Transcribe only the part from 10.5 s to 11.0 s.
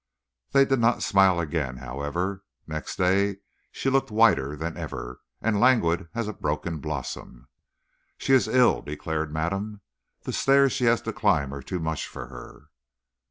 she